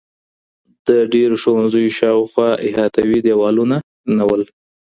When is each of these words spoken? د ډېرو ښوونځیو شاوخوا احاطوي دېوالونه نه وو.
د 0.87 0.89
ډېرو 1.13 1.35
ښوونځیو 1.41 1.95
شاوخوا 1.99 2.49
احاطوي 2.67 3.19
دېوالونه 3.25 3.77
نه 4.17 4.23
وو. 4.29 4.39